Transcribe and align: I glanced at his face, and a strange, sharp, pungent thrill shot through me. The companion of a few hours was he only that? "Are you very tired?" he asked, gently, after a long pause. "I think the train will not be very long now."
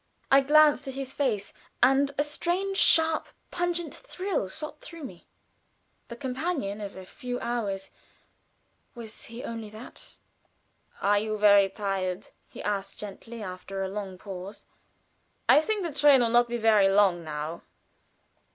I 0.31 0.41
glanced 0.41 0.87
at 0.87 0.95
his 0.95 1.13
face, 1.13 1.53
and 1.83 2.09
a 2.17 2.23
strange, 2.23 2.77
sharp, 2.79 3.27
pungent 3.51 3.93
thrill 3.93 4.49
shot 4.49 4.81
through 4.81 5.03
me. 5.03 5.27
The 6.07 6.15
companion 6.15 6.81
of 6.81 6.95
a 6.95 7.05
few 7.05 7.39
hours 7.39 7.91
was 8.95 9.25
he 9.25 9.43
only 9.43 9.69
that? 9.69 10.17
"Are 11.03 11.19
you 11.19 11.37
very 11.37 11.69
tired?" 11.69 12.29
he 12.47 12.63
asked, 12.63 12.97
gently, 12.97 13.43
after 13.43 13.83
a 13.83 13.89
long 13.89 14.17
pause. 14.17 14.65
"I 15.47 15.61
think 15.61 15.83
the 15.83 15.93
train 15.93 16.21
will 16.21 16.29
not 16.29 16.47
be 16.49 16.57
very 16.57 16.89
long 16.89 17.23
now." 17.23 17.61